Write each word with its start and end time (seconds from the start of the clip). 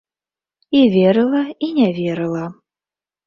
І 0.77 0.81
верыла 0.95 1.43
і 1.67 1.71
не 1.81 1.87
верыла. 1.99 2.43